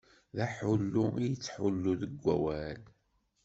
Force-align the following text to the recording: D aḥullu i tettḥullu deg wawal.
D 0.35 0.37
aḥullu 0.45 1.05
i 1.25 1.27
tettḥullu 1.33 1.93
deg 2.01 2.13
wawal. 2.23 2.81